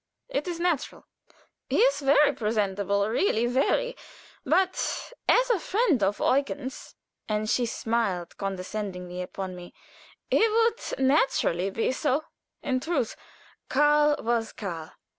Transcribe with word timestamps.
It 0.29 0.47
is 0.47 0.59
natural." 0.59 1.05
"He 1.69 1.77
is 1.77 1.99
very 1.99 2.33
presentable, 2.33 3.07
really 3.07 3.45
very. 3.45 3.95
But 4.43 5.13
as 5.29 5.49
a 5.51 5.59
friend 5.59 6.01
of 6.01 6.19
Eugen's," 6.19 6.95
and 7.29 7.47
she 7.47 7.67
smiled 7.67 8.35
condescendingly 8.37 9.21
upon 9.21 9.55
me, 9.55 9.75
"he 10.31 10.39
would 10.47 10.79
naturally 10.97 11.69
be 11.69 11.91
so." 11.91 12.23
In 12.63 12.79
truth, 12.79 13.15
Karl 13.69 14.15
was 14.23 14.53
Karl. 14.53 14.91